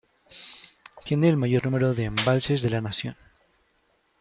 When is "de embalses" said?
1.93-2.63